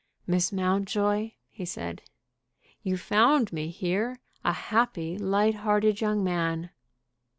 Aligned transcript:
"Miss 0.25 0.51
Mountjoy," 0.51 1.33
he 1.51 1.63
said, 1.63 2.01
"you 2.81 2.97
found 2.97 3.53
me 3.53 3.67
here 3.69 4.17
a 4.43 4.51
happy, 4.51 5.15
light 5.15 5.53
hearted 5.53 6.01
young 6.01 6.23
man." 6.23 6.71